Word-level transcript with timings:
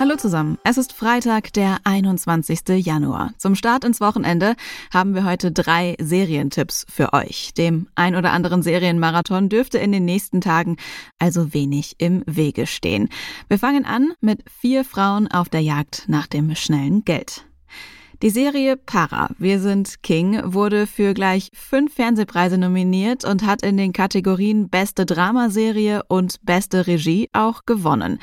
Hallo 0.00 0.16
zusammen. 0.16 0.56
Es 0.64 0.78
ist 0.78 0.94
Freitag, 0.94 1.52
der 1.52 1.76
21. 1.84 2.60
Januar. 2.86 3.34
Zum 3.36 3.54
Start 3.54 3.84
ins 3.84 4.00
Wochenende 4.00 4.56
haben 4.90 5.14
wir 5.14 5.26
heute 5.26 5.52
drei 5.52 5.94
Serientipps 6.00 6.86
für 6.88 7.12
euch. 7.12 7.52
Dem 7.52 7.86
ein 7.96 8.16
oder 8.16 8.32
anderen 8.32 8.62
Serienmarathon 8.62 9.50
dürfte 9.50 9.76
in 9.76 9.92
den 9.92 10.06
nächsten 10.06 10.40
Tagen 10.40 10.78
also 11.18 11.52
wenig 11.52 11.96
im 11.98 12.22
Wege 12.24 12.66
stehen. 12.66 13.10
Wir 13.48 13.58
fangen 13.58 13.84
an 13.84 14.14
mit 14.22 14.42
vier 14.50 14.86
Frauen 14.86 15.30
auf 15.30 15.50
der 15.50 15.60
Jagd 15.60 16.04
nach 16.06 16.26
dem 16.26 16.54
schnellen 16.54 17.04
Geld. 17.04 17.44
Die 18.22 18.30
Serie 18.30 18.78
Para, 18.78 19.28
Wir 19.38 19.60
sind 19.60 20.02
King, 20.02 20.40
wurde 20.44 20.86
für 20.86 21.12
gleich 21.12 21.50
fünf 21.52 21.92
Fernsehpreise 21.94 22.56
nominiert 22.56 23.26
und 23.26 23.44
hat 23.44 23.62
in 23.62 23.76
den 23.76 23.92
Kategorien 23.92 24.70
Beste 24.70 25.04
Dramaserie 25.04 26.04
und 26.08 26.36
Beste 26.42 26.86
Regie 26.86 27.28
auch 27.34 27.66
gewonnen. 27.66 28.18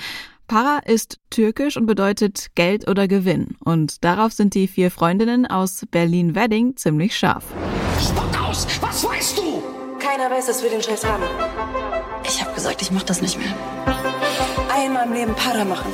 Para 0.48 0.80
ist 0.86 1.20
türkisch 1.30 1.76
und 1.76 1.88
bedeutet 1.88 2.56
Geld 2.56 2.88
oder 2.88 3.10
Gewinn. 3.10 3.58
Und 3.66 4.06
darauf 4.06 4.32
sind 4.32 4.54
die 4.54 4.70
vier 4.70 4.92
Freundinnen 4.92 5.46
aus 5.46 5.86
Berlin-Wedding 5.92 6.78
ziemlich 6.78 7.18
scharf. 7.18 7.44
Spuck 8.02 8.42
aus! 8.42 8.66
Was 8.80 9.04
weißt 9.04 9.38
du? 9.38 9.62
Keiner 10.00 10.32
weiß, 10.32 10.46
dass 10.46 10.64
wir 10.64 10.70
den 10.70 10.82
Scheiß 10.82 11.06
haben. 11.06 11.24
Ich 12.24 12.42
hab 12.42 12.56
gesagt, 12.56 12.82
ich 12.82 12.92
mach 12.92 13.04
das 13.04 13.22
nicht 13.22 13.38
mehr. 13.38 13.54
Einmal 14.74 15.06
im 15.06 15.14
Leben 15.14 15.36
Para 15.36 15.66
machen. 15.66 15.92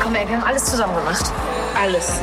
Komm, 0.00 0.14
ey, 0.14 0.26
wir 0.26 0.36
haben 0.36 0.44
alles 0.44 0.64
zusammen 0.64 0.94
gemacht. 0.96 1.30
Alles. 1.78 2.20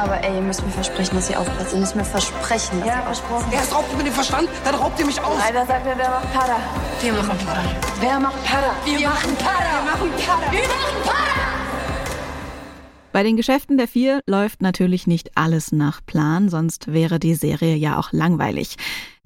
Aber 0.00 0.24
ey, 0.24 0.36
ihr 0.36 0.40
müsst 0.40 0.64
mir 0.64 0.72
versprechen, 0.72 1.16
dass 1.16 1.28
ihr 1.28 1.38
aufpasst. 1.38 1.74
Ihr 1.74 1.80
müsst 1.80 1.94
mir 1.94 2.04
versprechen, 2.04 2.80
dass 2.80 2.88
Ja, 2.88 2.96
ihr 3.00 3.02
versprochen. 3.02 3.52
Erst 3.52 3.74
raubt 3.74 3.92
ihr 3.92 3.98
mir 3.98 4.04
den 4.04 4.12
Verstand, 4.14 4.48
dann 4.64 4.74
raubt 4.76 4.98
ihr 4.98 5.04
mich 5.04 5.20
aus. 5.22 5.38
Einer 5.46 5.66
sagt 5.66 5.84
mir, 5.84 5.92
wer 5.94 6.08
macht 6.08 6.32
Para? 6.32 6.56
Wir 7.02 7.12
machen 7.12 7.38
Para. 7.46 7.62
Wer 8.00 8.20
macht 8.20 8.44
Para? 8.46 8.74
Wir 8.86 9.00
machen 9.08 9.36
Para. 9.36 9.58
Wir 9.60 9.90
machen 9.90 10.10
Para. 10.26 10.52
Wir 10.52 10.60
machen 10.62 11.02
Para. 11.04 11.20
Bei 13.12 13.22
den 13.24 13.36
Geschäften 13.36 13.76
der 13.76 13.88
vier 13.88 14.20
läuft 14.26 14.62
natürlich 14.62 15.06
nicht 15.08 15.36
alles 15.36 15.72
nach 15.72 16.00
Plan, 16.06 16.48
sonst 16.48 16.92
wäre 16.92 17.18
die 17.18 17.34
Serie 17.34 17.74
ja 17.74 17.98
auch 17.98 18.12
langweilig. 18.12 18.76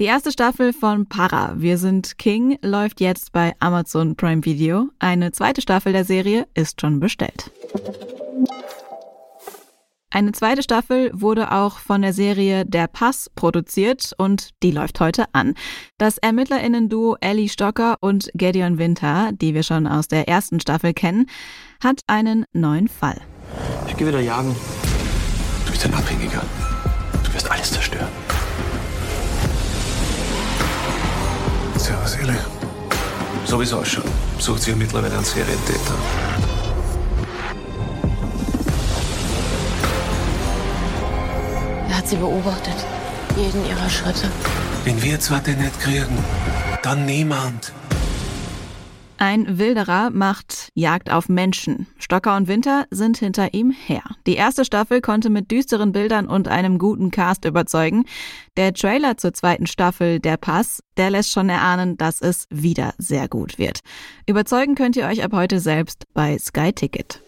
Die 0.00 0.06
erste 0.06 0.33
Staffel 0.33 0.72
von 0.72 1.06
Para, 1.06 1.52
Wir 1.56 1.77
sind 1.78 2.19
King, 2.19 2.58
läuft 2.62 3.00
jetzt 3.00 3.30
bei 3.33 3.52
Amazon 3.61 4.17
Prime 4.17 4.45
Video. 4.45 4.89
Eine 4.98 5.30
zweite 5.33 5.61
Staffel 5.61 5.92
der 5.92 6.05
Serie 6.06 6.47
ist 6.55 6.80
schon 6.80 6.98
bestellt. 6.98 7.50
Eine 10.14 10.30
zweite 10.30 10.62
Staffel 10.62 11.10
wurde 11.12 11.50
auch 11.50 11.78
von 11.78 12.00
der 12.00 12.12
Serie 12.12 12.64
Der 12.64 12.86
Pass 12.86 13.28
produziert 13.34 14.12
und 14.16 14.50
die 14.62 14.70
läuft 14.70 15.00
heute 15.00 15.24
an. 15.32 15.54
Das 15.98 16.18
Ermittlerinnen-Duo 16.18 17.16
Ellie 17.20 17.48
Stocker 17.48 17.96
und 17.98 18.30
Gideon 18.32 18.78
Winter, 18.78 19.30
die 19.32 19.54
wir 19.54 19.64
schon 19.64 19.88
aus 19.88 20.06
der 20.06 20.28
ersten 20.28 20.60
Staffel 20.60 20.94
kennen, 20.94 21.26
hat 21.82 22.02
einen 22.06 22.44
neuen 22.52 22.86
Fall. 22.86 23.20
Ich 23.88 23.96
gehe 23.96 24.06
wieder 24.06 24.20
jagen. 24.20 24.54
Du 25.66 25.72
bist 25.72 25.84
ein 25.84 25.94
Abhängiger. 25.94 26.44
Du 27.24 27.34
wirst 27.34 27.50
alles 27.50 27.72
zerstören. 27.72 28.06
Servus, 31.76 32.14
Eli. 32.14 32.38
So 33.46 33.58
wie 33.58 33.64
es 33.64 33.72
ausschaut, 33.72 34.04
sucht 34.38 34.62
sie 34.62 34.76
mittlerweile 34.76 35.16
einen 35.16 35.24
Serientäter. 35.24 36.53
Hat 42.04 42.10
sie 42.10 42.16
beobachtet. 42.16 42.74
Jeden 43.34 43.66
ihrer 43.66 43.88
Schritte. 43.88 44.30
Wenn 44.84 45.02
wir 45.02 45.18
zwar 45.20 45.40
den 45.40 45.58
nicht 45.58 45.80
kriegen, 45.80 46.18
dann 46.82 47.06
niemand. 47.06 47.72
Ein 49.16 49.58
Wilderer 49.58 50.10
macht 50.10 50.68
Jagd 50.74 51.10
auf 51.10 51.30
Menschen. 51.30 51.86
Stocker 51.98 52.36
und 52.36 52.46
Winter 52.46 52.84
sind 52.90 53.16
hinter 53.16 53.54
ihm 53.54 53.70
her. 53.70 54.02
Die 54.26 54.34
erste 54.34 54.66
Staffel 54.66 55.00
konnte 55.00 55.30
mit 55.30 55.50
düsteren 55.50 55.92
Bildern 55.92 56.26
und 56.26 56.46
einem 56.46 56.78
guten 56.78 57.10
Cast 57.10 57.46
überzeugen. 57.46 58.04
Der 58.58 58.74
Trailer 58.74 59.16
zur 59.16 59.32
zweiten 59.32 59.66
Staffel, 59.66 60.20
Der 60.20 60.36
Pass, 60.36 60.82
der 60.98 61.08
lässt 61.08 61.30
schon 61.30 61.48
erahnen, 61.48 61.96
dass 61.96 62.20
es 62.20 62.46
wieder 62.50 62.92
sehr 62.98 63.28
gut 63.28 63.56
wird. 63.56 63.80
Überzeugen 64.26 64.74
könnt 64.74 64.96
ihr 64.96 65.06
euch 65.06 65.24
ab 65.24 65.32
heute 65.32 65.58
selbst 65.58 66.04
bei 66.12 66.36
Sky 66.38 66.74
Ticket. 66.74 67.22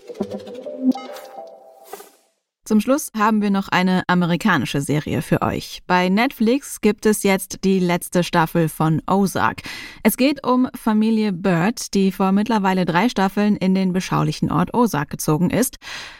Zum 2.67 2.81
Schluss 2.81 3.13
haben 3.17 3.43
wir 3.43 3.51
noch 3.51 3.69
eine 3.69 4.03
amerikanische 4.09 4.81
Serie 4.81 5.23
für 5.23 5.41
euch. 5.41 5.85
Bei 5.87 6.09
Netflix 6.09 6.81
gibt 6.81 7.07
es 7.07 7.23
jetzt 7.23 7.61
die 7.63 7.79
letzte 7.79 8.25
Staffel 8.25 8.69
von 8.69 9.01
Ozark. 9.09 9.63
Es 10.03 10.17
geht 10.17 10.45
um 10.45 10.69
Familie 10.75 11.33
Bird, 11.33 11.95
die 11.95 12.11
vor 12.11 12.33
mittlerweile 12.33 12.85
drei 12.85 13.09
Staffeln 13.09 13.55
in 13.55 13.77
den 13.77 13.93
beschaulichen 13.93 14.51
Ort 14.51 14.75
Ozark 14.75 15.11
gezogen 15.11 15.51
ist. 15.51 15.77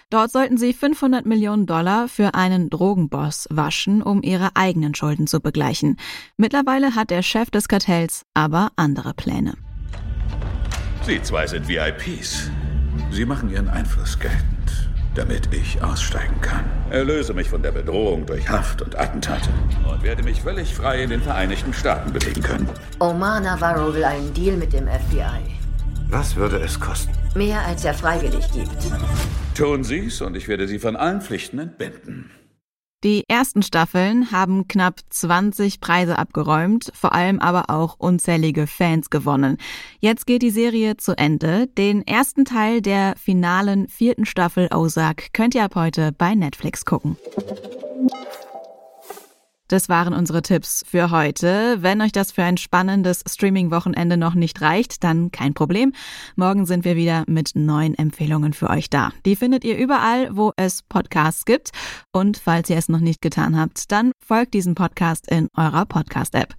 Dort 0.09 0.31
sollten 0.31 0.57
sie 0.57 0.73
500 0.73 1.27
Millionen 1.27 1.67
Dollar 1.67 2.07
für 2.07 2.35
einen 2.35 2.71
Drogenboss 2.71 3.49
waschen, 3.51 4.01
um 4.01 4.23
ihre 4.23 4.51
eigenen 4.55 4.95
Schulden 4.95 5.27
zu 5.27 5.41
begleichen. 5.41 5.97
Mittlerweile 6.37 6.95
hat 6.95 7.11
der 7.11 7.23
Chef 7.23 7.51
des 7.51 7.67
Kartells 7.67 8.23
aber 8.35 8.71
andere 8.77 9.15
Pläne. 9.15 9.55
Sie 11.05 11.21
zwei 11.23 11.49
sind 11.49 11.67
VIPs. 11.67 12.53
Sie 13.11 13.25
machen 13.25 13.51
Ihren 13.51 13.69
Einfluss 13.69 14.17
geltend, 14.19 14.91
damit 15.17 15.53
ich 15.53 15.83
aussteigen 15.83 16.41
kann. 16.41 16.65
Erlöse 16.91 17.35
mich 17.35 17.49
von 17.49 17.63
der 17.63 17.73
Bedrohung 17.73 18.27
durch 18.27 18.49
Haft 18.49 18.83
und 18.83 18.99
Attentate 18.99 19.49
und 19.91 20.03
werde 20.03 20.23
mich 20.23 20.43
völlig 20.43 20.75
frei 20.75 21.03
in 21.03 21.11
den 21.11 21.23
Vereinigten 21.23 21.73
Staaten 21.73 22.13
bewegen 22.13 22.43
können. 22.43 22.69
Omar 22.99 23.41
Navarro 23.41 23.95
will 23.95 24.05
einen 24.05 24.33
Deal 24.35 24.57
mit 24.57 24.73
dem 24.73 24.87
FBI. 24.87 25.57
Was 26.09 26.37
würde 26.37 26.59
es 26.59 26.79
kosten? 26.79 27.13
Mehr 27.35 27.61
als 27.67 27.85
er 27.85 27.95
freiwillig 27.95 28.51
gibt. 28.53 28.71
Tun 29.57 29.85
Sie's 29.85 30.21
und 30.21 30.37
ich 30.37 30.49
werde 30.49 30.69
Sie 30.69 30.79
von 30.79 30.97
allen 30.97 31.21
Pflichten 31.21 31.59
entbinden. 31.59 32.31
Die 33.05 33.25
ersten 33.29 33.63
Staffeln 33.63 34.33
haben 34.33 34.69
knapp 34.69 35.01
20 35.11 35.81
Preise 35.81 36.19
abgeräumt, 36.19 36.91
vor 36.95 37.13
allem 37.13 37.41
aber 37.41 37.69
auch 37.69 37.97
unzählige 37.99 38.67
Fans 38.67 39.11
gewonnen. 39.11 39.59
Jetzt 40.01 40.27
geht 40.27 40.41
die 40.41 40.51
Serie 40.51 40.97
zu 40.97 41.17
Ende. 41.17 41.67
Den 41.67 42.07
ersten 42.07 42.47
Teil 42.47 42.81
der 42.81 43.15
finalen 43.17 43.87
vierten 43.89 44.25
Staffel 44.25 44.69
Ozark 44.75 45.35
könnt 45.35 45.55
ihr 45.55 45.65
ab 45.65 45.75
heute 45.75 46.13
bei 46.13 46.35
Netflix 46.35 46.87
gucken. 46.87 47.19
Das 49.69 49.89
waren 49.89 50.15
unsere 50.15 50.43
Tipps 50.43 50.85
für 50.87 51.11
heute. 51.11 51.79
Wenn 51.81 52.01
euch 52.01 52.13
das 52.13 52.33
für 52.33 52.45
ein 52.45 52.57
spannendes 52.57 53.25
Streaming-Wochenende 53.29 54.17
noch 54.17 54.35
nicht 54.35 54.61
reicht, 54.61 55.03
dann 55.03 55.33
kein 55.33 55.55
Problem. 55.55 55.93
Morgen 56.37 56.67
sind 56.67 56.85
wir 56.85 56.95
wieder 56.95 57.25
mit 57.27 57.53
neuen 57.55 57.97
Empfehlungen 57.97 58.53
für 58.53 58.71
euch 58.71 58.91
da. 58.91 59.11
Die 59.25 59.35
findet 59.35 59.65
ihr 59.65 59.77
überall, 59.77 60.37
wo 60.37 60.53
es 60.57 60.83
Podcasts 60.83 61.45
gibt. 61.45 61.71
Und 62.13 62.37
falls 62.37 62.71
ihr 62.71 62.77
es 62.77 62.89
noch 62.89 63.01
nicht 63.01 63.21
getan 63.21 63.59
habt, 63.59 63.91
dann 63.91 64.13
folgt 64.25 64.55
diesem 64.55 64.75
Podcast 64.75 65.31
in 65.31 65.49
eurer 65.57 65.85
Podcast-App. 65.85 66.55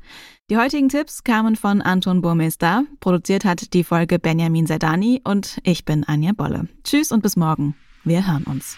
Die 0.50 0.58
heutigen 0.58 0.90
Tipps 0.90 1.24
kamen 1.24 1.56
von 1.56 1.82
Anton 1.82 2.22
Burmester. 2.22 2.84
Produziert 3.00 3.46
hat 3.46 3.74
die 3.74 3.84
Folge 3.84 4.20
Benjamin 4.20 4.68
Zerdani 4.68 5.22
und 5.24 5.60
ich 5.64 5.86
bin 5.86 6.04
Anja 6.06 6.32
Bolle. 6.34 6.68
Tschüss 6.84 7.12
und 7.12 7.22
bis 7.22 7.36
morgen. 7.36 7.76
Wir 8.04 8.26
hören 8.26 8.44
uns. 8.44 8.78